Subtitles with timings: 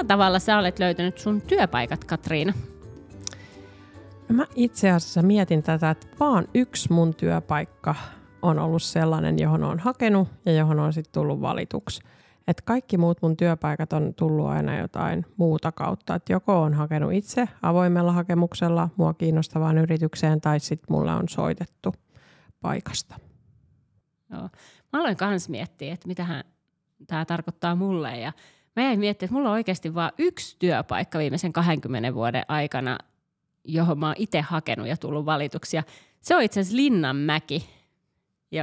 [0.00, 2.52] Millä tavalla sä olet löytänyt sun työpaikat, Katriina?
[4.28, 7.94] No mä itse asiassa mietin tätä, että vaan yksi mun työpaikka
[8.42, 12.02] on ollut sellainen, johon on hakenut ja johon on sitten tullut valituksi.
[12.46, 16.14] Et kaikki muut mun työpaikat on tullut aina jotain muuta kautta.
[16.14, 21.94] Et joko on hakenut itse avoimella hakemuksella mua kiinnostavaan yritykseen tai sitten mulle on soitettu
[22.60, 23.14] paikasta.
[24.30, 24.48] Joo.
[24.92, 26.44] Mä aloin kans miettiä, että mitähän
[27.06, 28.32] tämä tarkoittaa mulle ja
[28.76, 32.98] mä jäin miettimään, että mulla on oikeasti vain yksi työpaikka viimeisen 20 vuoden aikana,
[33.64, 35.82] johon mä oon itse hakenut ja tullut valituksia.
[36.20, 37.70] Se on itse asiassa Linnanmäki,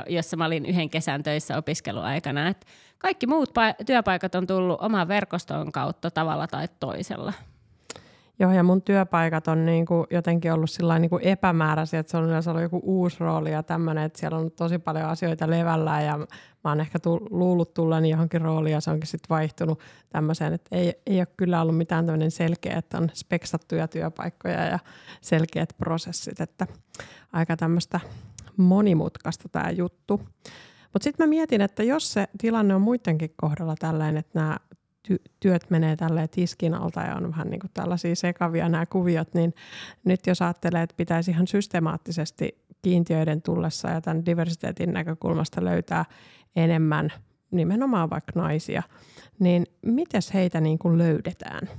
[0.09, 2.47] jossa mä olin yhden kesän töissä opiskeluaikana.
[2.47, 2.65] Et
[2.97, 7.33] kaikki muut pa- työpaikat on tullut oman verkoston kautta tavalla tai toisella.
[8.39, 12.63] Joo, ja mun työpaikat on niinku jotenkin ollut niinku epämääräisiä, että se on yleensä ollut
[12.63, 16.27] joku uusi rooli ja tämmöinen, että siellä on tosi paljon asioita levällä ja mä
[16.71, 19.79] oon ehkä tull- luullut tulleeni johonkin rooliin ja se onkin sitten vaihtunut
[20.09, 24.79] tämmöiseen, että ei, ei ole kyllä ollut mitään tämmöinen selkeä, että on speksattuja työpaikkoja ja
[25.21, 26.67] selkeät prosessit, että
[27.33, 27.99] aika tämmöistä
[28.57, 30.21] monimutkaista tämä juttu.
[30.93, 34.57] Mutta sitten mä mietin, että jos se tilanne on muidenkin kohdalla tällainen, että nämä
[35.07, 39.33] ty- työt menee tälle tiskin alta ja on vähän niin kuin tällaisia sekavia nämä kuviot,
[39.33, 39.53] niin
[40.05, 46.05] nyt jos ajattelee, että pitäisi ihan systemaattisesti kiintiöiden tullessa ja tämän diversiteetin näkökulmasta löytää
[46.55, 47.13] enemmän
[47.51, 48.83] nimenomaan vaikka naisia,
[49.39, 51.69] niin miten heitä niin kuin löydetään?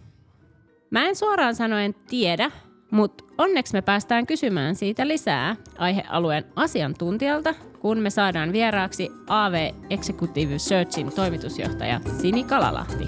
[0.91, 2.51] Mä en suoraan sanoen tiedä,
[2.91, 10.59] mutta onneksi me päästään kysymään siitä lisää aihealueen asiantuntijalta, kun me saadaan vieraaksi AV Executive
[10.59, 13.05] Searchin toimitusjohtaja Sini Kalalahti.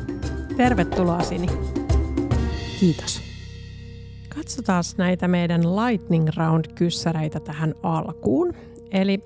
[0.56, 1.46] Tervetuloa Sini.
[2.80, 3.22] Kiitos.
[4.34, 8.52] Katsotaan näitä meidän Lightning Round-kyssäreitä tähän alkuun.
[8.90, 9.18] Eli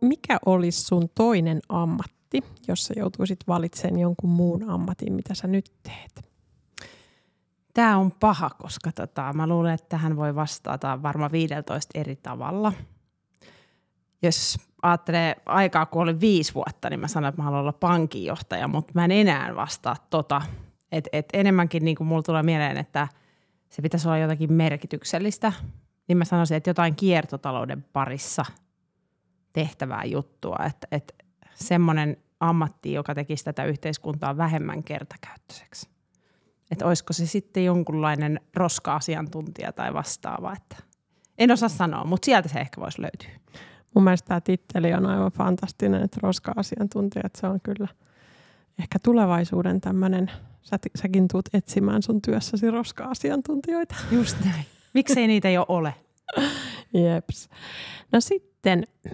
[0.00, 5.72] mikä olisi sun toinen ammatti, jos sä joutuisit valitsemaan jonkun muun ammatin, mitä sä nyt
[5.82, 6.31] teet?
[7.74, 12.72] Tämä on paha, koska tota, mä luulen, että tähän voi vastata varmaan 15 eri tavalla.
[14.22, 18.68] Jos ajattelee aikaa, kun oli viisi vuotta, niin mä sanoin, että mä haluan olla pankinjohtaja,
[18.68, 20.42] mutta mä en enää vastaa tota.
[20.92, 23.08] Et, et enemmänkin niin kuin mulla tulee mieleen, että
[23.68, 25.52] se pitäisi olla jotakin merkityksellistä.
[26.08, 28.44] Niin mä sanoisin, että jotain kiertotalouden parissa
[29.52, 30.56] tehtävää juttua.
[30.66, 31.14] Että et
[31.54, 35.91] semmoinen ammatti, joka tekisi tätä yhteiskuntaa vähemmän kertakäyttöiseksi
[36.72, 40.52] että olisiko se sitten jonkunlainen roska-asiantuntija tai vastaava.
[40.52, 40.76] Että
[41.38, 43.30] en osaa sanoa, mutta sieltä se ehkä voisi löytyä.
[43.94, 47.88] Mun mielestä tämä titteli on aivan fantastinen, että roska-asiantuntija, että se on kyllä
[48.78, 50.30] ehkä tulevaisuuden tämmöinen,
[50.62, 53.94] sä, säkin tuut etsimään sun työssäsi roska-asiantuntijoita.
[54.10, 54.64] Just näin.
[54.94, 55.94] Miksei niitä jo ole?
[57.04, 57.48] Jeps.
[58.12, 58.51] No sitten,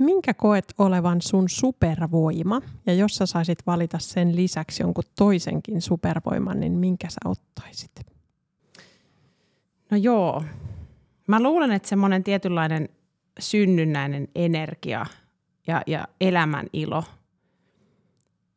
[0.01, 2.63] minkä koet olevan sun supervoima?
[2.87, 7.91] Ja jos sä saisit valita sen lisäksi jonkun toisenkin supervoiman, niin minkä sä ottaisit?
[9.91, 10.45] No joo.
[11.27, 12.89] Mä luulen, että semmoinen tietynlainen
[13.39, 15.07] synnynnäinen energia
[15.67, 17.05] ja, ja elämän ilo,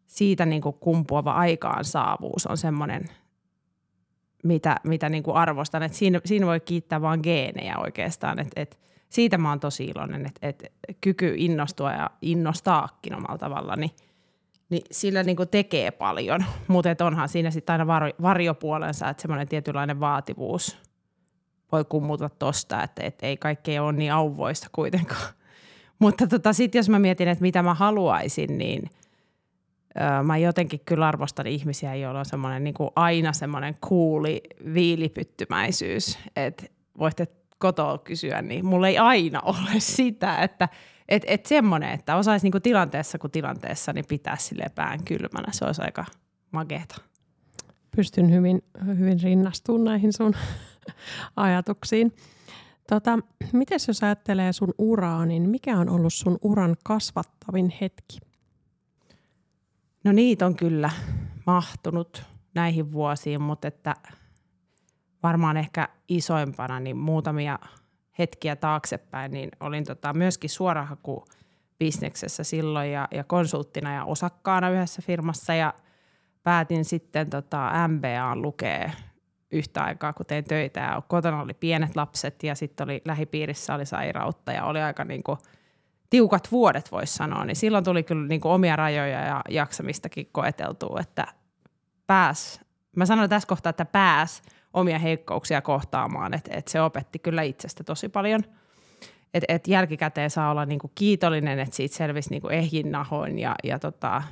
[0.08, 3.06] siitä niin kuin kumpuava aikaansaavuus on semmoinen,
[4.44, 5.84] mitä, mitä niin kuin arvostan.
[5.84, 8.40] Et siinä, siinä voi kiittää vaan geenejä oikeastaan.
[8.40, 8.79] Et, et
[9.12, 10.68] siitä mä oon tosi iloinen, että, että
[11.02, 13.92] kyky innostua ja innostaakin omalla tavalla, niin,
[14.70, 16.46] niin sillä niin tekee paljon.
[16.68, 20.78] Mutta onhan siinä sitten aina var, varjopuolensa, että semmoinen tietynlainen vaativuus
[21.72, 25.34] voi kummuta tosta, että, että ei kaikkea ole niin auvoista kuitenkaan.
[26.00, 28.90] Mutta tota, sitten jos mä mietin, että mitä mä haluaisin, niin
[30.24, 34.41] mä jotenkin kyllä arvostan ihmisiä, joilla on semmoinen niin aina semmoinen kuuli
[34.74, 36.66] viilipyttymäisyys, että
[37.00, 37.28] voitte
[37.61, 40.69] kotoa kysyä, niin mulla ei aina ole sitä, että
[41.09, 45.47] et, et semmoinen, että osaisi niinku tilanteessa kuin tilanteessa niin pitää sille pään kylmänä.
[45.52, 46.05] Se olisi aika
[46.52, 47.02] makeeta.
[47.96, 50.34] Pystyn hyvin, hyvin rinnastumaan näihin sun
[51.35, 52.16] ajatuksiin.
[52.90, 53.19] Tota,
[53.53, 58.17] miten jos ajattelee sun uraa, niin mikä on ollut sun uran kasvattavin hetki?
[60.03, 60.90] No niitä on kyllä
[61.46, 62.23] mahtunut
[62.53, 63.96] näihin vuosiin, mutta että–
[65.23, 67.59] varmaan ehkä isoimpana, niin muutamia
[68.20, 71.26] hetkiä taaksepäin, niin olin tota myöskin suorahaku
[71.79, 75.73] bisneksessä silloin ja, ja konsulttina ja osakkaana yhdessä firmassa ja
[76.44, 78.91] päätin sitten tota MBA lukea
[79.52, 83.85] yhtä aikaa, kun tein töitä ja kotona oli pienet lapset ja sitten oli lähipiirissä oli
[83.85, 85.38] sairautta ja oli aika niin kuin
[86.09, 91.00] tiukat vuodet voisi sanoa, niin silloin tuli kyllä niin kuin omia rajoja ja jaksamistakin koeteltua,
[91.00, 91.28] että
[92.08, 92.62] pääs,
[92.96, 94.41] mä sanon tässä kohtaa, että pääs
[94.73, 98.44] omia heikkouksia kohtaamaan, että, että se opetti kyllä itsestä tosi paljon.
[99.34, 103.79] Että et jälkikäteen saa olla niinku kiitollinen, että siitä selvisi niinku ehjin nahoin ja, ja,
[103.79, 104.23] tota,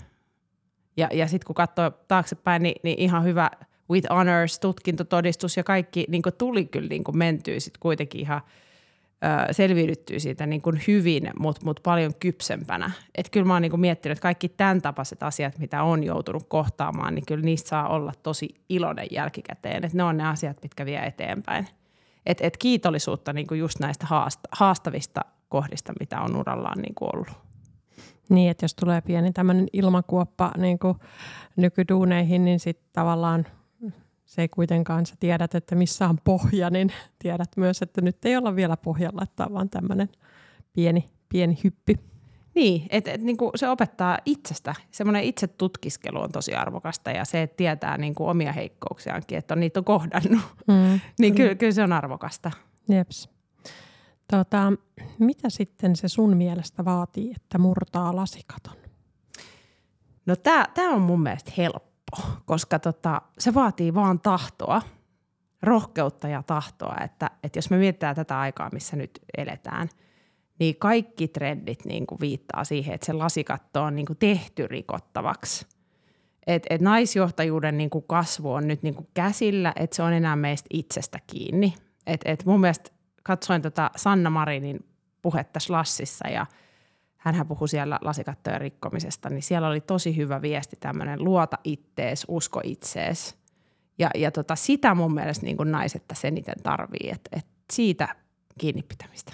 [0.97, 3.51] ja, ja sitten kun katsoo taaksepäin, niin, niin ihan hyvä
[3.89, 8.41] with honors, tutkintotodistus ja kaikki niinku tuli kyllä niinku mentyä sitten kuitenkin ihan–
[9.51, 12.91] selviydyttyy siitä niin kuin hyvin, mutta mut paljon kypsempänä.
[13.15, 16.43] Et kyllä mä oon niin kuin miettinyt, että kaikki tämän tapaiset asiat, mitä on joutunut
[16.47, 19.85] kohtaamaan, niin kyllä niistä saa olla tosi iloinen jälkikäteen.
[19.85, 21.67] Että ne on ne asiat, mitkä vie eteenpäin.
[22.25, 27.15] Et, et kiitollisuutta niin kuin just näistä haasta, haastavista kohdista, mitä on urallaan niin kuin
[27.15, 27.29] ollut.
[28.29, 30.97] Niin, että jos tulee pieni tämmöinen ilmakuoppa niin kuin
[31.55, 33.45] nykyduuneihin, niin sitten tavallaan–
[34.29, 38.37] se ei kuitenkaan, sä tiedät, että missä on pohja, niin tiedät myös, että nyt ei
[38.37, 40.09] olla vielä pohjalla, että on vaan tämmöinen
[40.73, 41.93] pieni, pieni hyppy.
[42.55, 44.75] Niin, että et, niinku se opettaa itsestä.
[44.91, 49.59] Semmoinen itse tutkiskelu on tosi arvokasta ja se, että tietää niinku omia heikkouksiaankin, että on
[49.59, 52.51] niitä on kohdannut, mm, niin kyllä, kyllä se on arvokasta.
[52.89, 53.29] Jeps.
[54.31, 54.73] Tota,
[55.19, 58.75] mitä sitten se sun mielestä vaatii, että murtaa lasikaton?
[60.25, 64.81] No tämä on mun mielestä helppo helppo, koska tota, se vaatii vaan tahtoa,
[65.61, 69.89] rohkeutta ja tahtoa, että, että jos me mietitään tätä aikaa, missä nyt eletään,
[70.59, 75.67] niin kaikki trendit niin kuin viittaa siihen, että se lasikatto on niin kuin tehty rikottavaksi.
[76.47, 80.35] Et, et naisjohtajuuden niin kuin kasvu on nyt niin kuin käsillä, että se on enää
[80.35, 81.73] meistä itsestä kiinni.
[82.07, 82.91] Et, et mun mielestä
[83.23, 84.85] katsoin tota Sanna Marinin
[85.21, 86.45] puhetta Slassissa ja–
[87.19, 92.61] hän puhui siellä lasikattojen rikkomisesta, niin siellä oli tosi hyvä viesti tämmöinen luota ittees, usko
[92.63, 93.37] itsees.
[93.97, 98.15] Ja, ja tota, sitä mun mielestä niin kuin naiset tässä eniten tarvii, että et siitä
[98.57, 99.33] kiinni pitämistä.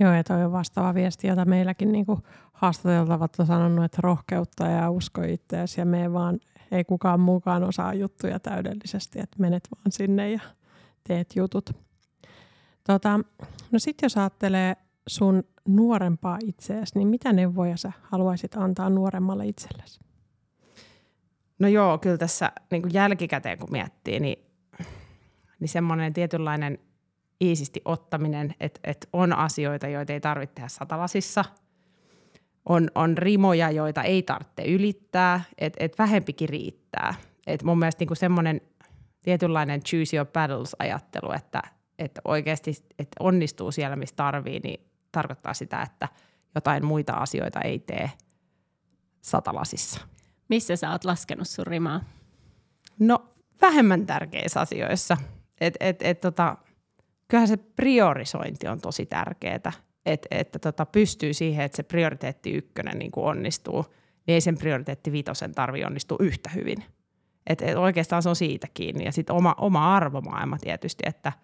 [0.00, 2.06] Joo, ja toi on vastaava viesti, jota meilläkin niin
[2.52, 6.40] haastateltavat on sanonut, että rohkeutta ja usko itseäsi ja me vaan,
[6.72, 10.40] ei kukaan mukaan osaa juttuja täydellisesti, että menet vaan sinne ja
[11.04, 11.70] teet jutut.
[12.84, 13.20] Tota,
[13.70, 14.76] no sitten jos ajattelee
[15.06, 15.44] sun
[15.76, 20.00] nuorempaa itseäsi, niin mitä neuvoja sä haluaisit antaa nuoremmalle itsellesi?
[21.58, 24.46] No joo, kyllä tässä niin kuin jälkikäteen kun miettii, niin,
[25.60, 26.78] niin semmoinen tietynlainen
[27.40, 31.44] iisisti ottaminen, että, että on asioita, joita ei tarvitse tehdä satalasissa.
[32.66, 37.14] On, on rimoja, joita ei tarvitse ylittää, että, että vähempikin riittää.
[37.46, 38.60] Et mun mielestä niin semmoinen
[39.22, 41.62] tietynlainen choose your battles-ajattelu, että,
[41.98, 46.08] että oikeasti että onnistuu siellä, missä tarvii, niin tarkoittaa sitä, että
[46.54, 48.10] jotain muita asioita ei tee
[49.20, 50.00] satalasissa.
[50.48, 52.00] Missä sä oot laskenut sun rimaa?
[52.98, 53.28] No
[53.60, 55.16] vähemmän tärkeissä asioissa.
[55.60, 56.56] Et, et, et, tota,
[57.28, 59.72] kyllähän se priorisointi on tosi tärkeää,
[60.06, 63.86] et, että tota, pystyy siihen, että se prioriteetti ykkönen niin kuin onnistuu,
[64.26, 66.84] niin ei sen prioriteetti viitosen tarvi onnistua yhtä hyvin.
[67.46, 69.04] Et, et oikeastaan se on siitä kiinni.
[69.04, 71.32] Ja sitten oma, oma arvomaailma tietysti, että–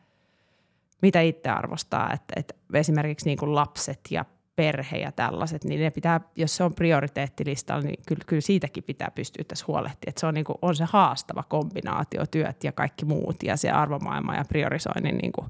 [1.02, 4.24] mitä itse arvostaa, että, että esimerkiksi niin kuin lapset ja
[4.56, 9.10] perhe ja tällaiset, niin ne pitää, jos se on prioriteettilistalla, niin kyllä, kyllä siitäkin pitää
[9.14, 10.08] pystyä tässä huolehtimaan.
[10.08, 13.70] Että se on, niin kuin, on se haastava kombinaatio, työt ja kaikki muut ja se
[13.70, 15.46] arvomaailma ja priorisoinnin niin kuin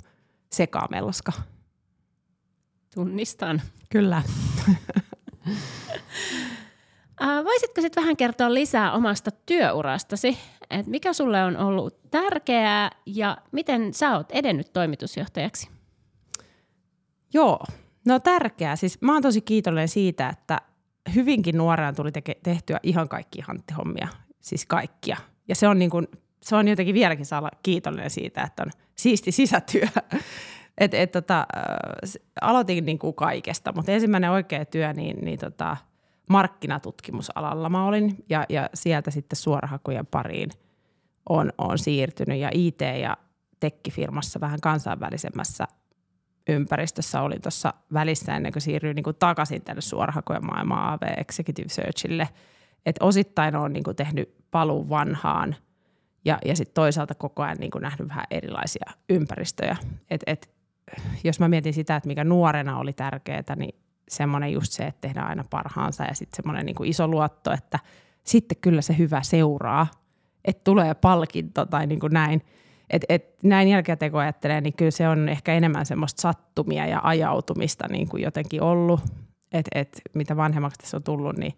[0.52, 1.32] sekaamelska.
[2.94, 3.62] Tunnistan.
[3.90, 4.22] Kyllä.
[7.44, 10.38] Voisitko sitten vähän kertoa lisää omasta työurastasi?
[10.70, 15.68] Et mikä sulle on ollut tärkeää ja miten sä oot edennyt toimitusjohtajaksi?
[17.32, 17.64] Joo,
[18.06, 18.76] no tärkeää.
[18.76, 20.60] Siis mä oon tosi kiitollinen siitä, että
[21.14, 24.08] hyvinkin nuorena tuli teke- tehtyä ihan kaikki hanttihommia,
[24.40, 25.16] siis kaikkia.
[25.48, 26.08] Ja se on, niin kun,
[26.42, 29.86] se on jotenkin vieläkin saa olla kiitollinen siitä, että on siisti sisätyö.
[30.78, 31.46] et, et, tota,
[32.40, 35.76] aloitin niin kuin kaikesta, mutta ensimmäinen oikea työ, niin, niin tota,
[36.28, 40.50] markkinatutkimusalalla mä olin ja, ja sieltä sitten suorahakujen pariin
[41.28, 43.16] on, on siirtynyt ja IT- ja
[43.60, 45.66] tekkifirmassa vähän kansainvälisemmässä
[46.48, 51.68] ympäristössä olin tuossa välissä ennen kuin siirryin niin kuin takaisin tänne suorahakujen maailmaan AV Executive
[51.68, 52.28] Searchille.
[52.86, 55.56] Et osittain olen niin kuin tehnyt paluun vanhaan
[56.24, 59.76] ja, ja sitten toisaalta koko ajan niin kuin nähnyt vähän erilaisia ympäristöjä.
[60.10, 60.50] Et, et,
[61.24, 63.74] jos mä mietin sitä, että mikä nuorena oli tärkeää, niin
[64.08, 67.78] semmoinen just se, että tehdään aina parhaansa ja sitten semmoinen niin iso luotto, että
[68.24, 69.86] sitten kyllä se hyvä seuraa,
[70.44, 72.42] että tulee palkinto tai niin kuin näin.
[72.90, 77.00] Et, et näin jälkikäteen kun ajattelee, niin kyllä se on ehkä enemmän semmoista sattumia ja
[77.02, 79.00] ajautumista niin kuin jotenkin ollut.
[79.52, 81.54] Et, et mitä vanhemmaksi tässä on tullut, niin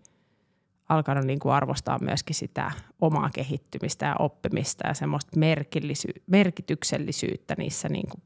[0.88, 7.88] alkanut niin kuin arvostaa myöskin sitä omaa kehittymistä ja oppimista ja semmoista merkillisy- merkityksellisyyttä niissä
[7.88, 8.22] niin kuin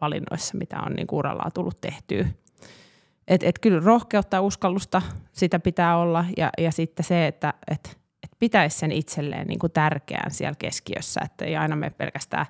[0.00, 2.26] valinnoissa, mitä on niin kuin urallaan tullut tehtyä.
[3.28, 5.02] Et, et kyllä rohkeutta ja uskallusta
[5.32, 9.72] sitä pitää olla ja, ja sitten se, että et, et pitäisi sen itselleen niin kuin
[9.72, 12.46] tärkeän siellä keskiössä, että ei aina mene pelkästään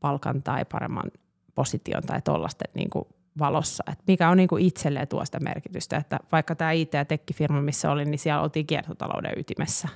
[0.00, 1.10] palkan tai paremman
[1.54, 2.90] position tai tuollaisten niin
[3.38, 7.04] valossa, että mikä on niin kuin itselleen tuo sitä merkitystä, että vaikka tämä IT- ja
[7.04, 9.88] tekkifirma, missä olin, niin siellä oltiin kiertotalouden ytimessä.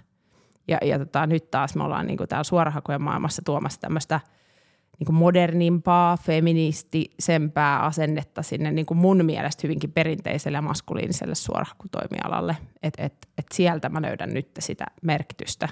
[0.69, 4.21] Ja, ja tota, nyt taas me ollaan niin kuin täällä suorahakojen maailmassa tuomassa tämmöistä
[4.99, 12.57] niin kuin modernimpaa, feministisempää asennetta sinne niin kuin mun mielestä hyvinkin perinteiselle ja maskuliiniselle suorahakutoimialalle.
[12.83, 15.69] Että et, et sieltä mä löydän nyt sitä merkitystä.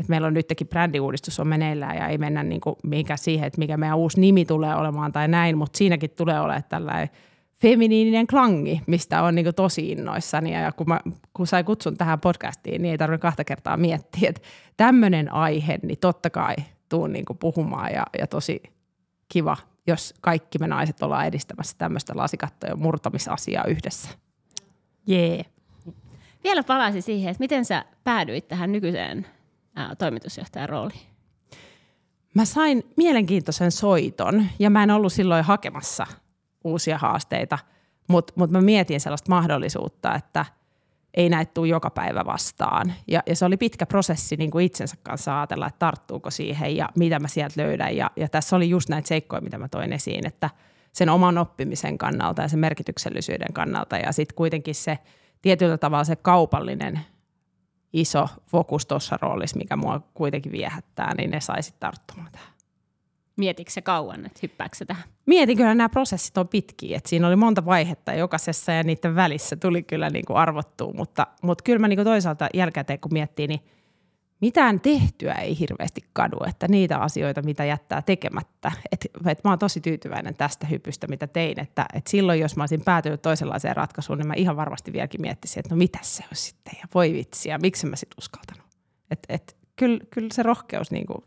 [0.00, 3.58] Et meillä on nytkin brändiuudistus on meneillään ja ei mennä niin kuin mikä siihen, että
[3.58, 7.08] mikä meidän uusi nimi tulee olemaan tai näin, mutta siinäkin tulee olemaan tällainen
[7.54, 10.52] feminiininen klangi, mistä on niin tosi innoissani.
[10.52, 11.00] Ja kun, mä,
[11.32, 14.42] kun sai kutsun tähän podcastiin, niin ei tarvitse kahta kertaa miettiä, että
[14.76, 16.56] tämmöinen aihe, niin totta kai
[16.88, 18.62] tuun niin puhumaan ja, ja tosi
[19.28, 24.08] kiva, jos kaikki me naiset ollaan edistämässä tämmöistä lasikattojen murtamisasiaa yhdessä.
[25.06, 25.34] Jee.
[25.34, 25.46] Yeah.
[26.44, 29.26] Vielä palaisin siihen, että miten sä päädyit tähän nykyiseen
[29.76, 31.00] ää, toimitusjohtajan rooliin?
[32.34, 36.06] Mä sain mielenkiintoisen soiton ja mä en ollut silloin hakemassa
[36.64, 37.58] uusia haasteita,
[38.08, 40.44] mutta mut mä mietin sellaista mahdollisuutta, että
[41.16, 42.92] ei näitä tule joka päivä vastaan.
[43.06, 46.88] Ja, ja se oli pitkä prosessi niin kuin itsensä kanssa ajatella, että tarttuuko siihen ja
[46.96, 47.96] mitä mä sieltä löydän.
[47.96, 50.50] Ja, ja tässä oli just näitä seikkoja, mitä mä toin esiin, että
[50.92, 54.98] sen oman oppimisen kannalta ja sen merkityksellisyyden kannalta ja sitten kuitenkin se
[55.42, 57.00] tietyllä tavalla se kaupallinen
[57.92, 62.55] iso fokus tuossa roolissa, mikä mua kuitenkin viehättää, niin ne saisit tarttumaan tähän.
[63.36, 65.04] Mietitkö se kauan, että hyppääkö tähän?
[65.26, 69.56] Mietin kyllä nämä prosessit on pitkiä, että siinä oli monta vaihetta jokaisessa ja niiden välissä
[69.56, 73.46] tuli kyllä niin kuin arvottua, mutta, mutta kyllä mä niin kuin toisaalta jälkikäteen kun miettii,
[73.46, 73.60] niin
[74.40, 78.72] mitään tehtyä ei hirveästi kadu, että niitä asioita, mitä jättää tekemättä.
[78.92, 82.62] Et, et mä oon tosi tyytyväinen tästä hypystä, mitä tein, että et silloin jos mä
[82.62, 86.36] olisin päätynyt toisenlaiseen ratkaisuun, niin mä ihan varmasti vieläkin miettisin, että no mitä se on
[86.36, 88.66] sitten ja voi vitsi ja miksi mä sitten uskaltanut.
[89.10, 91.24] Et, et, kyllä, kyllä se rohkeus, niin kuin,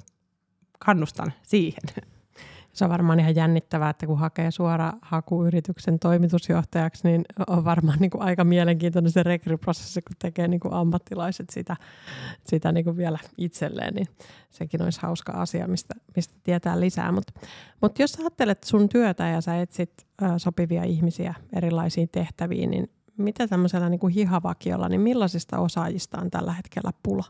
[0.86, 1.82] kannustan siihen.
[2.74, 8.12] Se on varmaan ihan jännittävää, että kun hakee suora hakuyrityksen toimitusjohtajaksi, niin on varmaan niin
[8.12, 11.76] kuin aika mielenkiintoinen se rekryprosessi, kun tekee niin kuin ammattilaiset sitä,
[12.44, 14.08] sitä niin kuin vielä itselleen, niin
[14.50, 17.12] sekin olisi hauska asia, mistä, mistä tietää lisää.
[17.12, 17.34] Mutta
[17.82, 20.08] mut jos ajattelet sun työtä ja sä etsit
[20.38, 26.54] sopivia ihmisiä erilaisiin tehtäviin, niin mitä tämmöisellä niin kuin hihavakiolla, niin millaisista osaajista on tällä
[26.54, 27.24] hetkellä pula?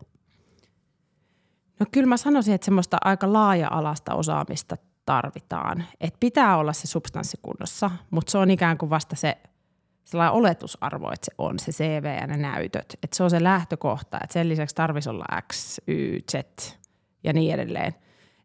[1.80, 5.84] No kyllä mä sanoisin, että semmoista aika laaja-alasta osaamista tarvitaan.
[6.02, 9.38] Et pitää olla se substanssi kunnossa, mutta se on ikään kuin vasta se
[10.04, 12.98] sellainen oletusarvo, että se on se CV ja ne näytöt.
[13.04, 16.36] Että se on se lähtökohta, että sen lisäksi tarvitsisi olla X, Y, Z
[17.24, 17.96] ja niin edelleen.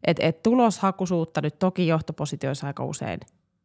[0.03, 3.19] Et, et tuloshakuisuutta nyt toki johtopositioissa aika usein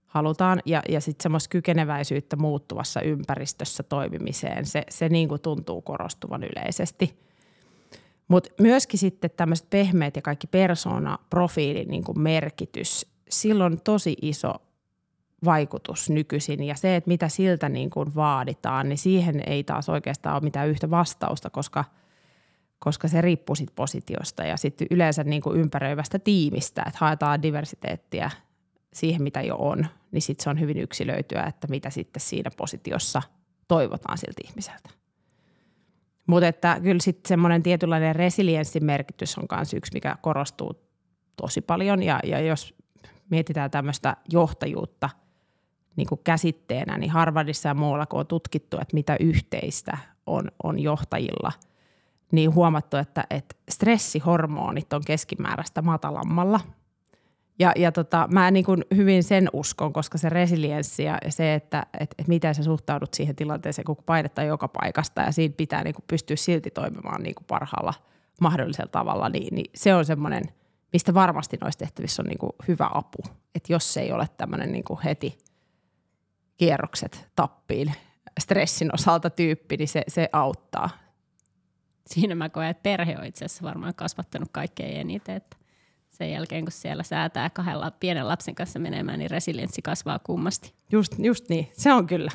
[0.07, 4.67] halutaan ja, ja sitten semmoista kykeneväisyyttä muuttuvassa ympäristössä toimimiseen.
[4.67, 7.15] Se, se niin kuin tuntuu korostuvan yleisesti–
[8.31, 14.55] mutta myöskin sitten tämmöiset pehmeät ja kaikki persoonaprofiilin niin merkitys, silloin on tosi iso
[15.45, 20.37] vaikutus nykyisin ja se, että mitä siltä niin kuin vaaditaan, niin siihen ei taas oikeastaan
[20.37, 21.85] ole mitään yhtä vastausta, koska,
[22.79, 28.31] koska se riippuu sit positiosta ja sitten yleensä niin kuin ympäröivästä tiimistä, että haetaan diversiteettiä
[28.93, 33.23] siihen, mitä jo on, niin sitten se on hyvin yksilöityä, että mitä sitten siinä positiossa
[33.69, 34.91] toivotaan siltä ihmiseltä.
[36.27, 40.73] Mutta että kyllä sitten semmoinen tietynlainen resilienssin merkitys on myös yksi, mikä korostuu
[41.37, 42.03] tosi paljon.
[42.03, 42.75] Ja, ja jos
[43.31, 45.11] mietitään tämmöistä johtajuutta
[45.97, 50.79] niin kuin käsitteenä, niin Harvardissa ja muualla, kun on tutkittu, että mitä yhteistä on, on
[50.79, 51.53] johtajilla,
[52.33, 56.61] niin huomattu, että, että stressihormonit on keskimääräistä matalammalla–
[57.61, 61.87] ja, ja tota, mä niin kuin hyvin sen uskon, koska se resilienssi ja se, että
[62.01, 65.95] et, et miten sä suhtaudut siihen tilanteeseen, kun painetta joka paikasta ja siinä pitää niin
[65.95, 67.95] kuin pystyä silti toimimaan niin kuin parhaalla
[68.41, 70.45] mahdollisella tavalla, niin, niin se on semmoinen,
[70.93, 73.19] mistä varmasti noissa tehtävissä on niin kuin hyvä apu.
[73.55, 75.39] Että jos se ei ole tämmöinen niin kuin heti
[76.57, 77.95] kierrokset tappiin
[78.41, 80.91] stressin osalta tyyppi, niin se, se auttaa.
[82.07, 85.57] Siinä mä koen, että perhe on itse asiassa varmaan kasvattanut kaikkein eniten, että
[86.21, 90.75] sen jälkeen, kun siellä säätää kahdella pienen lapsen kanssa menemään, niin resilienssi kasvaa kummasti.
[90.93, 92.31] Just, just niin, se on kyllä.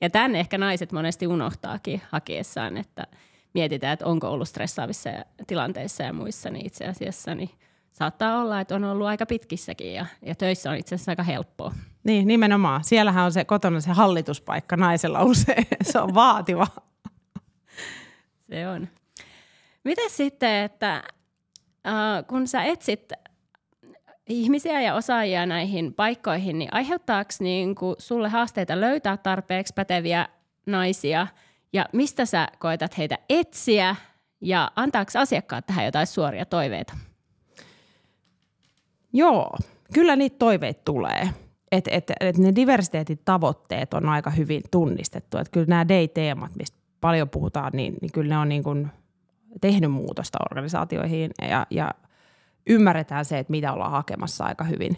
[0.00, 3.06] Ja tänne ehkä naiset monesti unohtaakin hakiessaan, että
[3.54, 5.10] mietitään, että onko ollut stressaavissa
[5.46, 7.50] tilanteissa ja muissa, niin itse asiassa niin
[7.92, 11.72] saattaa olla, että on ollut aika pitkissäkin ja, ja töissä on itse asiassa aika helppoa.
[12.04, 12.84] Niin, nimenomaan.
[12.84, 15.66] Siellähän on se kotona se hallituspaikka naisella usein.
[15.92, 16.66] se on vaativa.
[18.50, 18.88] Se on.
[19.84, 21.02] Miten sitten, että
[21.86, 23.12] äh, kun sä etsit
[24.28, 30.28] ihmisiä ja osaajia näihin paikkoihin, niin aiheuttaako niin kuin sulle haasteita löytää tarpeeksi päteviä
[30.66, 31.26] naisia
[31.72, 33.96] ja mistä sä koetat heitä etsiä
[34.40, 36.96] ja antaako asiakkaat tähän jotain suoria toiveita?
[39.12, 39.56] Joo,
[39.94, 41.28] kyllä niitä toiveita tulee.
[41.72, 45.38] Et, et, et ne diversiteetin tavoitteet on aika hyvin tunnistettu.
[45.38, 48.88] Et kyllä nämä day-teemat, mistä paljon puhutaan, niin, niin kyllä ne on niin kuin
[49.60, 51.90] tehnyt muutosta organisaatioihin ja, ja
[52.68, 54.96] ymmärretään se, että mitä ollaan hakemassa aika hyvin.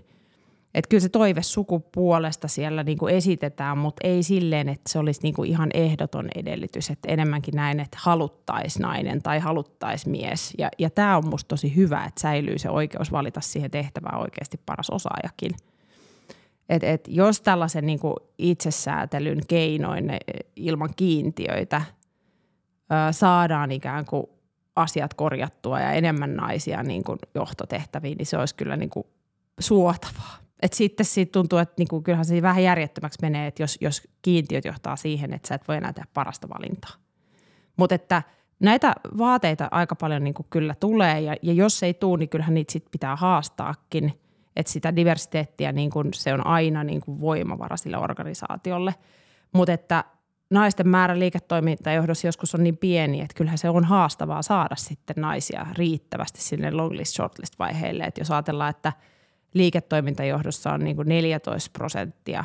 [0.75, 5.21] Et kyllä se toive sukupuolesta siellä niin kuin esitetään, mutta ei silleen, että se olisi
[5.23, 6.91] niin kuin ihan ehdoton edellytys.
[6.91, 10.55] Että enemmänkin näin, että haluttaisi nainen tai haluttaisi mies.
[10.59, 14.61] Ja, ja tämä on musta tosi hyvä, että säilyy se oikeus valita siihen tehtävään oikeasti
[14.67, 15.51] paras osaajakin.
[16.69, 20.11] Et, et jos tällaisen niin kuin itsesäätelyn keinoin
[20.57, 21.83] ilman kiintiöitä
[23.11, 24.27] saadaan ikään kuin
[24.77, 29.07] asiat korjattua ja enemmän naisia niin kuin johtotehtäviin, niin se olisi kyllä niin kuin
[29.61, 30.37] suotavaa.
[30.63, 34.09] Et sitten siitä tuntuu, että niin kuin, kyllähän se vähän järjettömäksi menee, että jos, jos
[34.23, 36.91] kiintiöt johtaa siihen, että sä et voi enää tehdä parasta valintaa.
[37.77, 38.23] Mutta että
[38.61, 42.55] näitä vaateita aika paljon niin kuin kyllä tulee ja, ja jos ei tule, niin kyllähän
[42.55, 44.21] niitä sit pitää haastaakin.
[44.57, 48.95] Että sitä diversiteettiä niin kuin, se on aina niin kuin voimavara sille organisaatiolle.
[49.53, 50.05] Mutta että
[50.51, 55.67] naisten määrä liiketoimintajohdossa joskus on niin pieni, että kyllähän se on haastavaa saada sitten naisia
[55.79, 58.05] riittävästi sinne longlist shortlist vaiheille.
[58.05, 58.93] Että jos ajatellaan, että
[59.55, 62.45] liiketoimintajohdossa on niin kuin 14 prosenttia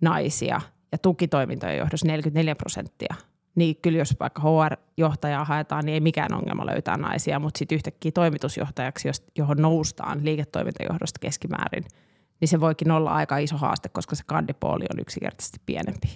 [0.00, 0.60] naisia
[0.92, 3.14] ja tukitoimintojen johdossa 44 prosenttia,
[3.54, 8.12] niin kyllä jos vaikka HR-johtajaa haetaan, niin ei mikään ongelma löytää naisia, mutta sitten yhtäkkiä
[8.12, 11.84] toimitusjohtajaksi, johon noustaan liiketoimintajohdosta keskimäärin,
[12.40, 16.08] niin se voikin olla aika iso haaste, koska se kandipooli on yksinkertaisesti pienempi.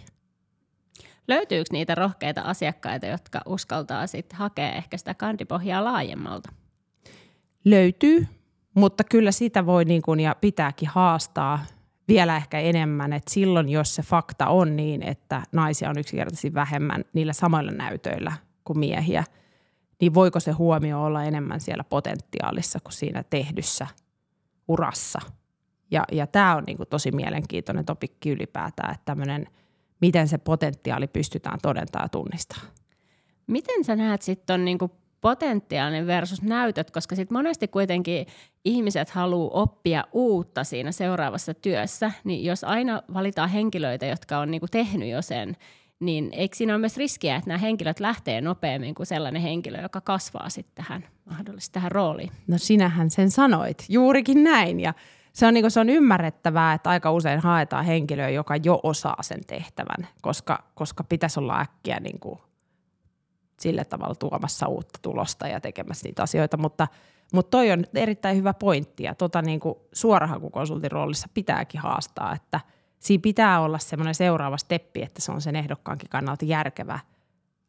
[1.28, 6.52] Löytyykö niitä rohkeita asiakkaita, jotka uskaltaa sitten hakea ehkä sitä kandipohjaa laajemmalta?
[7.64, 8.26] Löytyy,
[8.74, 11.64] mutta kyllä sitä voi niin kuin ja pitääkin haastaa
[12.08, 17.04] vielä ehkä enemmän, että silloin jos se fakta on niin, että naisia on yksinkertaisesti vähemmän
[17.12, 18.32] niillä samoilla näytöillä
[18.64, 19.24] kuin miehiä,
[20.00, 23.86] niin voiko se huomio olla enemmän siellä potentiaalissa kuin siinä tehdyssä
[24.68, 25.18] urassa.
[25.90, 29.46] Ja, ja tämä on niin kuin tosi mielenkiintoinen topikki ylipäätään, että tämmöinen–
[30.00, 32.72] miten se potentiaali pystytään todentamaan ja tunnistamaan.
[33.46, 38.26] Miten sä näet sitten niinku potentiaalinen versus näytöt, koska sitten monesti kuitenkin
[38.64, 44.66] ihmiset haluaa oppia uutta siinä seuraavassa työssä, niin jos aina valitaan henkilöitä, jotka on niinku
[44.70, 45.56] tehnyt jo sen,
[46.00, 50.00] niin eikö siinä ole myös riskiä, että nämä henkilöt lähtee nopeammin kuin sellainen henkilö, joka
[50.00, 52.30] kasvaa sitten tähän mahdollisesti tähän rooliin?
[52.46, 54.94] No sinähän sen sanoit, juurikin näin ja
[55.32, 59.16] se on, niin kuin, se on ymmärrettävää, että aika usein haetaan henkilöä, joka jo osaa
[59.20, 62.38] sen tehtävän, koska, koska pitäisi olla äkkiä niin kuin,
[63.60, 66.88] sillä tavalla tuomassa uutta tulosta ja tekemässä niitä asioita, mutta,
[67.32, 72.60] mutta toi on erittäin hyvä pointti ja tota niin kuin suorahakukonsultin roolissa pitääkin haastaa, että
[72.98, 76.98] siinä pitää olla semmoinen seuraava steppi, että se on sen ehdokkaankin kannalta järkevä–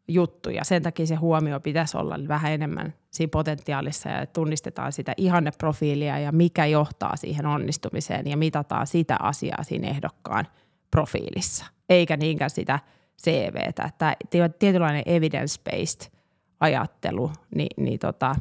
[0.09, 5.13] juttu ja sen takia se huomio pitäisi olla vähän enemmän siinä potentiaalissa ja tunnistetaan sitä
[5.17, 10.47] ihanneprofiilia ja mikä johtaa siihen onnistumiseen ja mitataan sitä asiaa siinä ehdokkaan
[10.91, 12.79] profiilissa, eikä niinkään sitä
[13.23, 13.83] CVtä.
[13.83, 14.15] Että
[14.59, 16.11] tietynlainen evidence-based
[16.59, 18.35] ajattelu, niin, niin tota,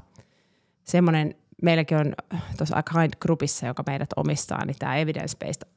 [0.84, 2.14] semmoinen, meilläkin on
[2.56, 5.68] tuossa Kind Groupissa, joka meidät omistaa, niin tämä evidence-based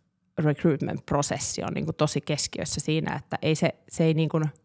[0.42, 4.44] recruitment-prosessi on niin tosi keskiössä siinä, että ei se, se ei niin kuin–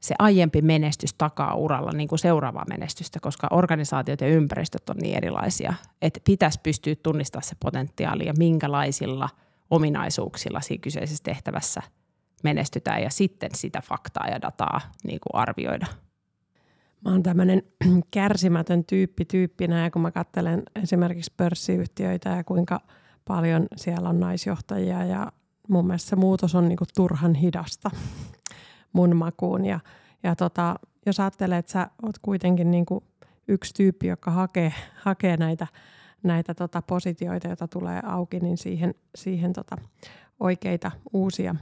[0.00, 5.16] se aiempi menestys takaa uralla niin kuin seuraavaa menestystä, koska organisaatiot ja ympäristöt on niin
[5.16, 9.28] erilaisia, että pitäisi pystyä tunnistamaan se potentiaali ja minkälaisilla
[9.70, 11.82] ominaisuuksilla siinä kyseisessä tehtävässä
[12.44, 15.86] menestytään ja sitten sitä faktaa ja dataa niin kuin arvioida.
[17.04, 17.62] Mä oon tämmöinen
[18.10, 22.80] kärsimätön tyyppi tyyppinä ja kun mä katselen esimerkiksi pörssiyhtiöitä ja kuinka
[23.24, 25.32] paljon siellä on naisjohtajia ja
[25.68, 27.90] mun mielestä se muutos on niinku turhan hidasta
[28.92, 29.64] mun makuun.
[29.64, 29.80] Ja,
[30.22, 30.74] ja tota,
[31.06, 33.04] jos ajattelee, että sä oot kuitenkin niin kuin
[33.48, 35.66] yksi tyyppi, joka hakee, hakee näitä,
[36.22, 39.76] näitä tota positioita, joita tulee auki, niin siihen, siihen tota
[40.40, 41.54] oikeita uusia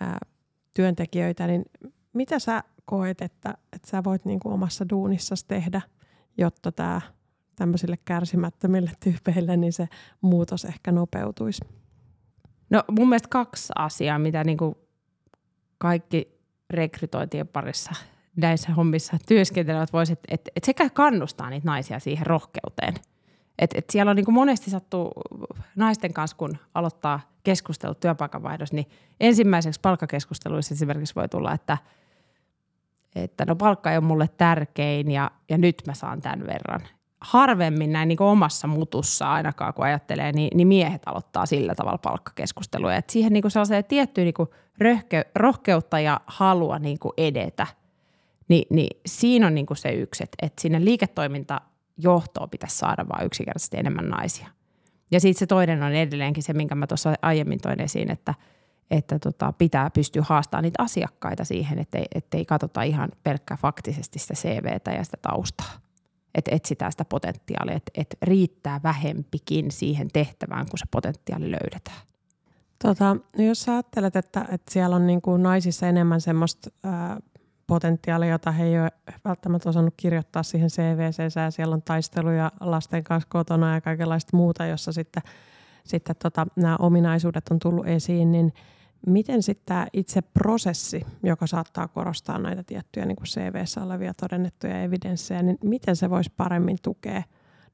[0.00, 0.18] ää,
[0.74, 1.64] työntekijöitä, niin
[2.12, 5.80] mitä sä koet, että, että sä voit niin kuin omassa duunissasi tehdä,
[6.38, 7.00] jotta tämä
[7.56, 9.88] tämmöisille kärsimättömille tyypeille, niin se
[10.20, 11.64] muutos ehkä nopeutuisi?
[12.70, 14.74] No mun mielestä kaksi asiaa, mitä niin kuin
[15.78, 17.92] kaikki rekrytointien parissa
[18.36, 22.94] näissä hommissa työskentelevät voisivat, että et sekä kannustaa niitä naisia siihen rohkeuteen.
[23.58, 25.12] Et, et siellä on niin monesti sattuu
[25.76, 28.86] naisten kanssa, kun aloittaa keskustelut työpaikanvaihdossa, niin
[29.20, 31.78] ensimmäiseksi palkkakeskusteluissa esimerkiksi voi tulla, että
[33.14, 36.80] että no palkka ei ole mulle tärkein ja, ja nyt mä saan tämän verran.
[37.22, 42.94] Harvemmin näin niin omassa mutussa ainakaan, kun ajattelee, niin, niin miehet aloittaa sillä tavalla palkkakeskustelua.
[42.94, 47.66] Et siihen niin sellaiseen tiettyyn niin röhke, rohkeutta ja halua niin edetä,
[48.48, 53.76] niin, niin siinä on niin se yksi, että, että sinne liiketoimintajohtoon pitäisi saada vain yksinkertaisesti
[53.76, 54.48] enemmän naisia.
[55.10, 58.34] Ja sitten se toinen on edelleenkin se, minkä mä tuossa aiemmin toin esiin, että–
[58.92, 64.34] että tota, pitää pystyä haastamaan niitä asiakkaita siihen, ettei, ettei katsota ihan pelkkää faktisesti sitä
[64.34, 65.81] CVtä ja sitä taustaa.
[66.34, 72.00] Että etsitään sitä potentiaalia, että et riittää vähempikin siihen tehtävään, kun se potentiaali löydetään.
[72.82, 77.20] Tota, no jos sä ajattelet, että, että siellä on niin kuin naisissa enemmän semmoista ää,
[77.66, 78.90] potentiaalia, jota he ei ole
[79.24, 84.66] välttämättä osannut kirjoittaa siihen CVC, ja siellä on taisteluja lasten kanssa kotona ja kaikenlaista muuta,
[84.66, 85.22] jossa sitten,
[85.84, 88.52] sitten tota, nämä ominaisuudet on tullut esiin, niin–
[89.06, 95.42] Miten sitten tämä itse prosessi, joka saattaa korostaa näitä tiettyjä niin CV-ssä olevia todennettuja evidenssejä,
[95.42, 97.22] niin miten se voisi paremmin tukea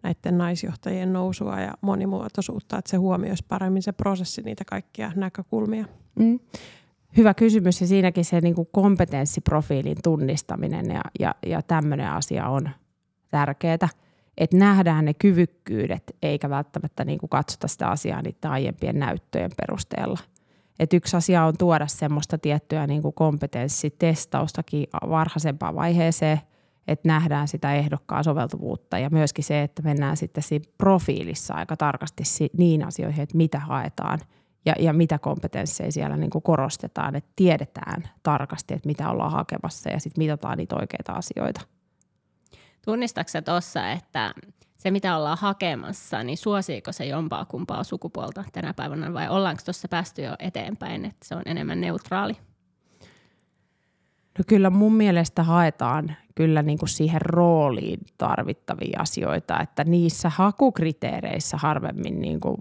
[0.03, 5.85] näiden naisjohtajien nousua ja monimuotoisuutta, että se huomioisi paremmin se prosessi niitä kaikkia näkökulmia?
[6.19, 6.41] Mm.
[7.17, 12.71] Hyvä kysymys ja siinäkin se niin kuin kompetenssiprofiilin tunnistaminen ja, ja, ja tämmöinen asia on
[13.31, 13.89] tärkeää,
[14.39, 20.19] että nähdään ne kyvykkyydet eikä välttämättä niin kuin katsota sitä asiaa niiden aiempien näyttöjen perusteella–
[20.79, 26.41] että yksi asia on tuoda semmoista tiettyä niin kuin kompetenssitestaustakin varhaisempaan vaiheeseen,
[26.89, 32.23] että nähdään sitä ehdokkaan soveltuvuutta ja myöskin se, että mennään sitten siinä profiilissa aika tarkasti
[32.57, 34.19] niin asioihin, että mitä haetaan
[34.67, 39.91] ja, ja mitä kompetensseja siellä niin kuin korostetaan, että tiedetään tarkasti, että mitä ollaan hakemassa
[39.91, 41.61] ja sitten mitataan niitä oikeita asioita.
[42.85, 44.35] Tunnistatko tuossa, että
[44.79, 49.89] se, mitä ollaan hakemassa, niin suosiiko se jompaa kumpaa sukupuolta tänä päivänä vai ollaanko tuossa
[49.89, 52.37] päästy jo eteenpäin, että se on enemmän neutraali?
[54.39, 61.57] No kyllä mun mielestä haetaan kyllä niin kuin siihen rooliin tarvittavia asioita, että niissä hakukriteereissä
[61.57, 62.57] harvemmin niin kuin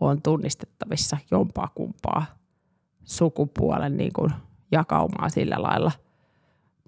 [0.00, 2.26] on tunnistettavissa jompaa kumpaa
[3.04, 4.30] sukupuolen niin kuin
[4.72, 5.92] jakaumaa sillä lailla–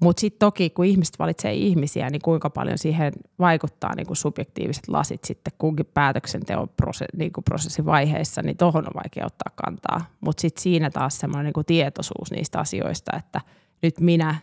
[0.02, 4.88] mutta sitten toki, kun ihmiset valitsee ihmisiä, niin kuinka paljon siihen vaikuttaa niin kuin subjektiiviset
[4.88, 10.06] lasit sitten kunkin päätöksenteon prose- niin kuin prosessivaiheessa, niin tuohon on vaikea ottaa kantaa.
[10.20, 13.40] Mutta sitten siinä taas semmoinen niin tietoisuus niistä asioista, että
[13.82, 14.34] nyt minä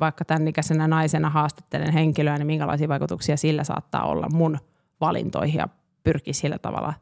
[0.00, 4.58] vaikka tämän ikäisenä naisena haastattelen henkilöä, niin minkälaisia vaikutuksia sillä saattaa olla mun
[5.00, 5.68] valintoihin ja
[6.02, 6.94] pyrkii sillä tavalla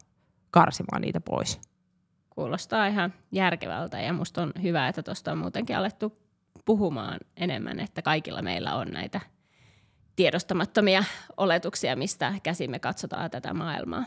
[0.51, 1.61] karsimaan niitä pois.
[2.31, 6.30] Kuulostaa ihan järkevältä ja musta on hyvä, että tuosta on muutenkin alettu
[6.65, 9.21] puhumaan enemmän, että kaikilla meillä on näitä
[10.17, 11.05] tiedostamattomia
[11.37, 14.05] oletuksia, mistä käsimme katsotaan tätä maailmaa.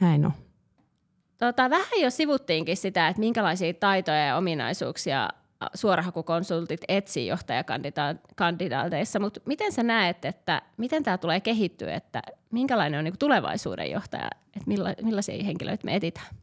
[0.00, 0.32] Näin on.
[1.38, 5.28] Tota, vähän jo sivuttiinkin sitä, että minkälaisia taitoja ja ominaisuuksia
[5.74, 13.04] suorahakukonsultit etsii johtajakandidaateissa, mutta miten sä näet, että miten tämä tulee kehittyä, että minkälainen on
[13.04, 16.41] niin tulevaisuuden johtaja, että milla, millaisia henkilöitä me etitään?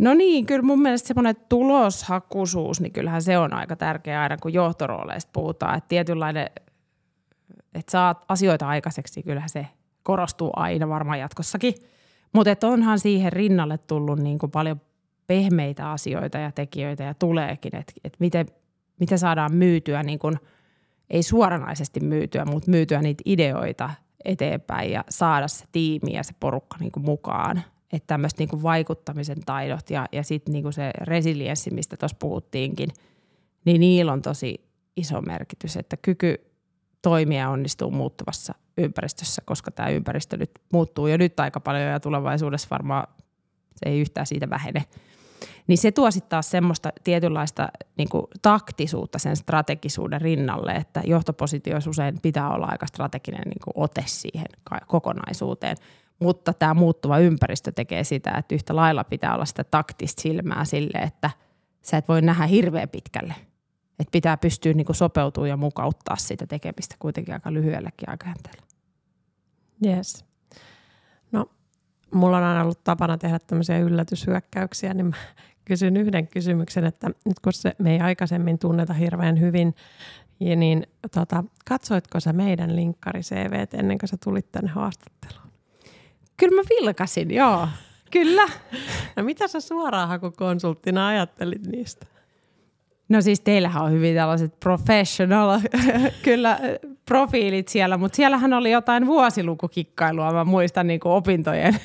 [0.00, 4.52] No niin, kyllä mun mielestä semmoinen tuloshakuisuus, niin kyllähän se on aika tärkeä aina, kun
[4.52, 5.76] johtorooleista puhutaan.
[5.76, 6.46] Että tietynlainen,
[7.74, 9.66] että saat asioita aikaiseksi, niin kyllähän se
[10.02, 11.74] korostuu aina varmaan jatkossakin.
[12.32, 14.80] Mutta onhan siihen rinnalle tullut niin kuin paljon
[15.26, 18.46] pehmeitä asioita ja tekijöitä ja tuleekin, että et miten,
[19.00, 20.36] miten saadaan myytyä, niin kuin,
[21.10, 23.90] ei suoranaisesti myytyä, mutta myytyä niitä ideoita
[24.24, 29.40] eteenpäin ja saada se tiimi ja se porukka niin kuin mukaan että tämmöistä niinku vaikuttamisen
[29.46, 32.88] taidot ja, ja sitten niinku se resilienssi, mistä tuossa puhuttiinkin,
[33.64, 34.64] niin niillä on tosi
[34.96, 36.34] iso merkitys, että kyky
[37.02, 42.68] toimia onnistuu muuttuvassa ympäristössä, koska tämä ympäristö nyt muuttuu jo nyt aika paljon ja tulevaisuudessa
[42.70, 43.06] varmaan
[43.76, 44.84] se ei yhtään siitä vähene.
[45.66, 48.08] Niin se tuo sitten taas semmoista tietynlaista niin
[48.42, 54.46] taktisuutta sen strategisuuden rinnalle, että johtopositioissa usein pitää olla aika strateginen niin ote siihen
[54.86, 55.76] kokonaisuuteen–
[56.20, 60.98] mutta tämä muuttuva ympäristö tekee sitä, että yhtä lailla pitää olla sitä taktista silmää sille,
[60.98, 61.30] että
[61.82, 63.34] sä et voi nähdä hirveän pitkälle.
[63.98, 68.62] Että pitää pystyä niin sopeutumaan ja mukauttaa sitä tekemistä kuitenkin aika lyhyelläkin aikajänteellä.
[69.86, 70.24] Yes.
[71.32, 71.46] No,
[72.14, 75.16] mulla on aina ollut tapana tehdä tämmöisiä yllätyshyökkäyksiä, niin mä
[75.64, 79.74] kysyn yhden kysymyksen, että nyt kun se, me ei aikaisemmin tunneta hirveän hyvin,
[80.40, 85.49] niin tota, katsoitko sä meidän linkkari CV ennen kuin sä tulit tänne haastatteluun?
[86.40, 87.68] Kyllä mä vilkasin, joo.
[88.10, 88.48] Kyllä.
[89.16, 92.06] No mitä sä suoraan hakukonsulttina ajattelit niistä?
[93.08, 95.60] No siis teillähän on hyvin tällaiset professional
[96.24, 96.58] kyllä
[97.06, 101.80] profiilit siellä, mutta siellähän oli jotain vuosilukukikkailua, mä muistan niin kuin opintojen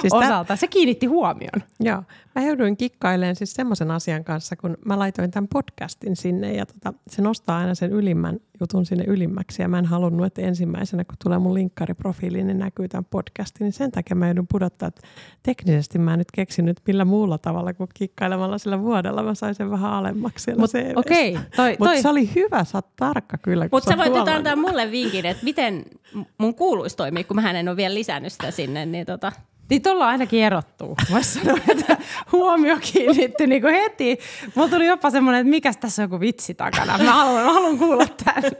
[0.00, 0.56] siis osalta.
[0.56, 1.62] Se kiinnitti huomion.
[1.80, 2.02] Joo,
[2.34, 6.92] Mä jouduin kikkailemaan siis semmoisen asian kanssa, kun mä laitoin tämän podcastin sinne ja tota,
[7.08, 9.62] se nostaa aina sen ylimmän jutun sinne ylimmäksi.
[9.62, 13.72] Ja mä en halunnut, että ensimmäisenä kun tulee mun linkkariprofiili, niin näkyy tämän podcastin, niin
[13.72, 15.00] sen takia mä joudun pudottaa, että
[15.42, 19.22] teknisesti mä en nyt keksinyt millä muulla tavalla kuin kikkailemalla sillä vuodella.
[19.22, 22.78] Mä sain sen vähän alemmaksi siellä Mut, Okei, okay, toi, Mutta se oli hyvä, sä
[22.78, 23.68] oot tarkka kyllä.
[23.72, 25.84] Mutta sä voit antaa mulle vinkin, että miten
[26.38, 29.32] mun kuuluisi toimia, kun mä en ole vielä lisännyt sitä sinne, niin tota,
[29.72, 30.96] niin tuolla ainakin erottuu.
[31.10, 31.96] Voisi sanoa, että
[32.32, 34.18] huomio kiinnittyi niin kuin heti.
[34.54, 36.98] Mulla tuli jopa semmoinen, että mikä tässä on joku vitsi takana.
[36.98, 38.52] Mä haluan, mä haluan kuulla tämän.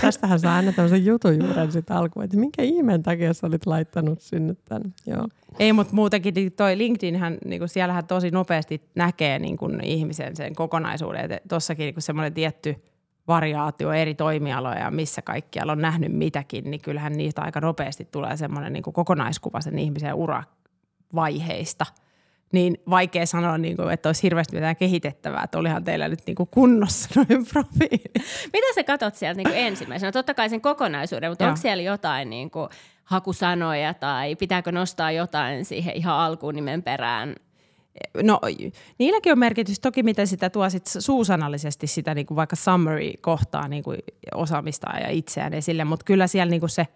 [0.00, 4.20] Tästähän saa aina tämmöisen jutun juuren sitten alkuun, että minkä ihmeen takia sä olit laittanut
[4.20, 4.94] sinne tämän.
[5.06, 5.28] Joo.
[5.58, 10.36] Ei, mutta muutenkin niin toi LinkedInhän, niin kuin siellähän tosi nopeasti näkee niin kuin ihmisen
[10.36, 11.30] sen kokonaisuuden.
[11.48, 12.76] Tuossakin niin semmoinen tietty–
[13.30, 18.72] variaatio eri toimialoja, missä kaikkialla on nähnyt mitäkin, niin kyllähän niistä aika nopeasti tulee semmoinen
[18.72, 21.86] niin kokonaiskuva sen ihmisen uravaiheista.
[22.52, 26.34] Niin vaikea sanoa, niin kuin, että olisi hirveästi mitään kehitettävää, että olihan teillä nyt niin
[26.34, 28.10] kuin kunnossa noin profiili.
[28.52, 30.12] Mitä sä katsot sieltä niin kuin ensimmäisenä?
[30.12, 31.48] Totta kai sen kokonaisuuden, mutta Joo.
[31.48, 32.68] onko siellä jotain niin kuin
[33.04, 37.34] hakusanoja tai pitääkö nostaa jotain siihen ihan alkuun nimen perään–
[38.22, 38.40] No
[38.98, 39.80] niilläkin on merkitys.
[39.80, 43.98] Toki, miten sitä tuo sit suusanallisesti sitä niin kuin vaikka summary-kohtaa niin kuin
[44.34, 46.86] osaamista ja itseään esille, mutta kyllä siellä niin kuin se,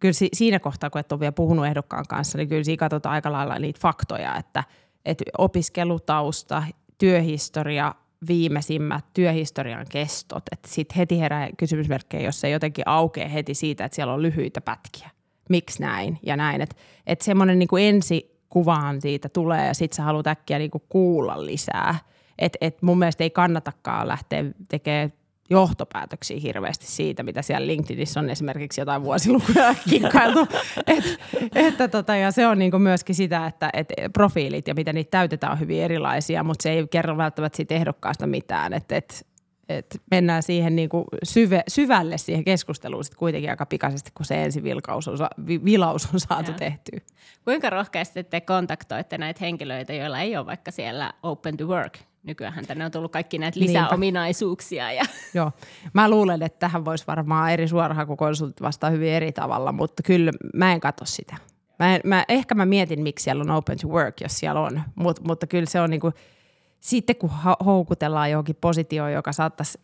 [0.00, 3.12] kyllä si, siinä kohtaa, kun et ole vielä puhunut ehdokkaan kanssa, niin kyllä siinä katsotaan
[3.12, 4.64] aika lailla niitä faktoja, että,
[5.04, 6.62] että opiskelutausta,
[6.98, 7.94] työhistoria,
[8.28, 13.96] viimeisimmät työhistorian kestot, että sitten heti herää kysymysmerkkejä, jos se jotenkin aukeaa heti siitä, että
[13.96, 15.10] siellä on lyhyitä pätkiä.
[15.48, 20.02] Miksi näin ja näin, että, että semmoinen niin ensi kuvaan siitä tulee ja sitten sä
[20.02, 21.98] haluat äkkiä niinku kuulla lisää.
[22.38, 25.12] Et, et mun mielestä ei kannatakaan lähteä tekemään
[25.50, 30.46] johtopäätöksiä hirveästi siitä, mitä siellä LinkedInissä on esimerkiksi jotain vuosilukuja kikkailtu.
[30.86, 31.04] et,
[31.54, 35.52] että tota, ja se on niinku myöskin sitä, että et profiilit ja miten niitä täytetään
[35.52, 38.72] on hyvin erilaisia, mutta se ei kerro välttämättä siitä ehdokkaasta mitään.
[38.72, 39.26] Et, et
[39.78, 44.44] että mennään siihen niin kuin syve, syvälle siihen keskusteluun sitten kuitenkin aika pikaisesti, kun se
[44.44, 46.56] ensi vilkaus on, vi, vilaus on saatu ja.
[46.56, 47.00] tehtyä.
[47.44, 52.66] Kuinka rohkeasti te kontaktoitte näitä henkilöitä, joilla ei ole vaikka siellä open to work nykyään
[52.66, 54.92] tänne on tullut kaikki näitä lisäominaisuuksia.
[54.92, 55.02] Ja.
[55.34, 55.52] Joo,
[55.92, 60.72] mä luulen, että tähän voisi varmaan eri suorahakukonsultit vastaa hyvin eri tavalla, mutta kyllä mä
[60.72, 61.36] en katso sitä.
[61.78, 64.82] Mä en, mä, ehkä mä mietin, miksi siellä on open to work, jos siellä on,
[64.94, 66.12] Mut, mutta kyllä se on niinku–
[66.80, 67.30] sitten kun
[67.64, 69.78] houkutellaan johonkin positioon, joka saattaisi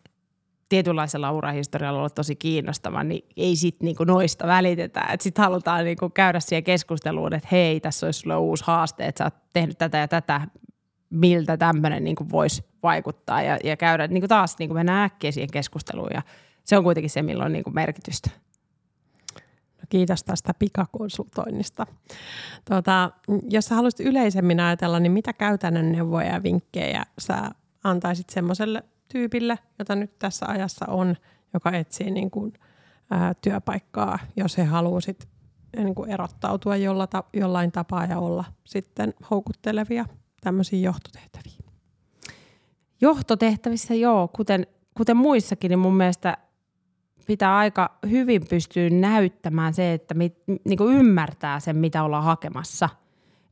[0.69, 5.05] tietynlaisella urahistorialla olla tosi kiinnostava, niin ei sitten niinku noista välitetä.
[5.19, 9.25] Sitten halutaan niinku käydä siihen keskusteluun, että hei, tässä olisi sulle uusi haaste, että sä
[9.25, 10.41] oot tehnyt tätä ja tätä,
[11.09, 16.09] miltä tämmöinen niinku voisi vaikuttaa ja, ja käydä niinku taas niinku mennä äkkiä siihen keskusteluun
[16.13, 16.21] ja
[16.63, 18.29] se on kuitenkin se, milloin on niinku merkitystä.
[19.89, 21.87] Kiitos tästä pikakonsultoinnista.
[22.65, 23.11] Tuota,
[23.49, 27.51] jos sä haluaisit yleisemmin ajatella, niin mitä käytännön neuvoja ja vinkkejä sä
[27.83, 31.15] antaisit semmoiselle tyypille, jota nyt tässä ajassa on,
[31.53, 32.53] joka etsii niin kuin,
[33.11, 35.27] ää, työpaikkaa, jos he haluaa sit,
[35.77, 40.05] niin kuin erottautua jolla ta- jollain tapaa ja olla sitten houkuttelevia
[40.41, 41.53] tämmöisiä johtotehtäviä?
[43.01, 46.37] Johtotehtävissä joo, kuten, kuten muissakin, niin mun mielestä
[47.27, 52.89] pitää aika hyvin pystyä näyttämään se, että mit, niin kuin ymmärtää sen, mitä ollaan hakemassa.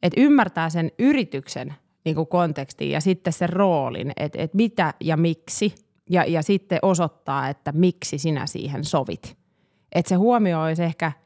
[0.04, 1.74] Että ymmärtää sen yrityksen
[2.06, 5.76] niin kuin kontekstin ja sitten sen roolin, että, että mitä ja miksi.
[6.10, 9.38] Ja, ja sitten osoittaa, että miksi sinä siihen sovit.
[9.92, 11.12] Että se huomioisi ehkä–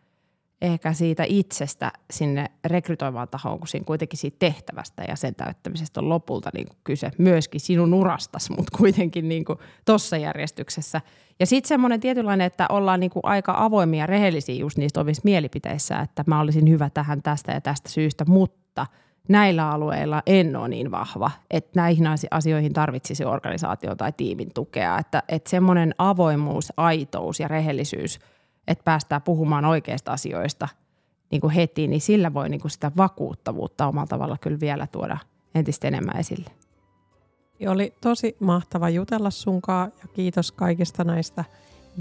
[0.62, 6.10] ehkä siitä itsestä sinne rekrytoivaan tahoon, kun siinä kuitenkin siitä tehtävästä ja sen täyttämisestä on
[6.10, 9.46] lopulta niin kuin kyse myöskin sinun urastas, mutta kuitenkin niin
[9.86, 11.02] tuossa järjestyksessä.
[11.40, 15.22] Ja sitten semmoinen tietynlainen, että ollaan niin kuin aika avoimia ja rehellisiä just niistä omissa
[15.26, 18.86] mielipiteissä, että mä olisin hyvä tähän tästä ja tästä syystä, mutta
[19.30, 24.98] näillä alueilla en ole niin vahva, että näihin asioihin tarvitsisi organisaatio tai tiimin tukea.
[24.98, 28.20] Että, että semmoinen avoimuus, aitous ja rehellisyys–
[28.70, 30.68] että päästään puhumaan oikeista asioista
[31.32, 35.18] niin kuin heti, niin sillä voi niin kuin sitä vakuuttavuutta omalla tavalla kyllä vielä tuoda
[35.56, 36.50] entistä enemmän esille.
[37.68, 41.46] Oli tosi mahtava jutella sunkaan ja kiitos kaikista näistä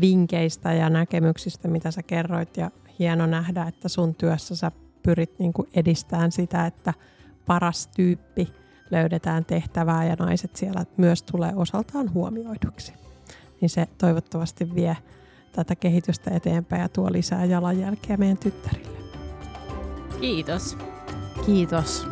[0.00, 5.52] vinkkeistä ja näkemyksistä, mitä sä kerroit ja hieno nähdä, että sun työssä sä pyrit niin
[5.52, 6.94] kuin edistämään sitä, että
[7.46, 8.48] paras tyyppi
[8.90, 12.92] löydetään tehtävää ja naiset siellä myös tulee osaltaan huomioiduksi.
[13.60, 14.96] Niin se toivottavasti vie
[15.52, 18.98] tätä kehitystä eteenpäin ja tuo lisää jalanjälkeä meidän tyttärille.
[20.20, 20.78] Kiitos.
[21.46, 22.06] Kiitos.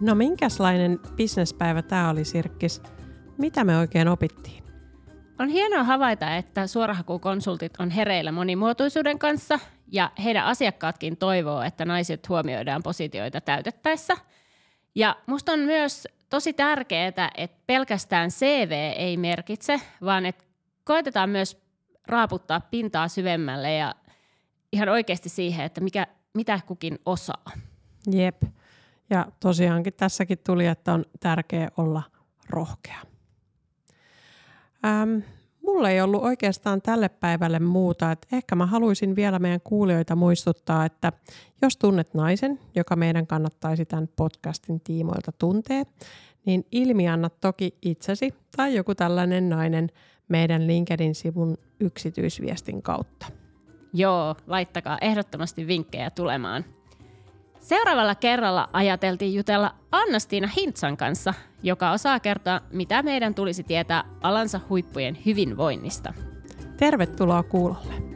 [0.00, 2.82] No minkälainen bisnespäivä tämä oli Sirkkis?
[3.38, 4.64] Mitä me oikein opittiin?
[5.38, 9.58] On hienoa havaita, että suorahakukonsultit on hereillä monimuotoisuuden kanssa
[9.92, 14.16] ja heidän asiakkaatkin toivoo, että naiset huomioidaan positioita täytettäessä.
[14.94, 20.44] Ja musta on myös tosi tärkeää, että pelkästään CV ei merkitse, vaan että
[20.84, 21.64] koetetaan myös
[22.06, 23.94] raaputtaa pintaa syvemmälle ja
[24.72, 27.44] ihan oikeasti siihen, että mikä, mitä kukin osaa.
[28.12, 28.42] Jep.
[29.10, 32.02] Ja tosiaankin tässäkin tuli, että on tärkeää olla
[32.50, 33.00] rohkea.
[34.84, 35.18] Ähm,
[35.64, 40.84] mulla ei ollut oikeastaan tälle päivälle muuta, että ehkä mä haluaisin vielä meidän kuulijoita muistuttaa,
[40.84, 41.12] että
[41.62, 45.84] jos tunnet naisen, joka meidän kannattaisi tämän podcastin tiimoilta tuntee,
[46.46, 49.88] niin ilmianna toki itsesi tai joku tällainen nainen
[50.28, 53.26] meidän LinkedIn-sivun yksityisviestin kautta.
[53.92, 56.64] Joo, laittakaa ehdottomasti vinkkejä tulemaan.
[57.64, 64.60] Seuraavalla kerralla ajateltiin jutella Annastiina Hintsan kanssa, joka osaa kertoa, mitä meidän tulisi tietää alansa
[64.68, 66.14] huippujen hyvinvoinnista.
[66.76, 68.13] Tervetuloa kuulolle!